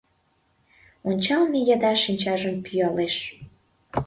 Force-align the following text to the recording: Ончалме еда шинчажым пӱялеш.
Ончалме 1.09 1.59
еда 1.73 1.91
шинчажым 2.03 2.55
пӱялеш. 2.65 3.15